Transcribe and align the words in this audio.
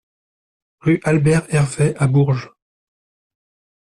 Rue 0.79 0.99
Albert 1.03 1.45
Hervet 1.53 1.93
à 1.97 2.07
Bourges 2.07 2.51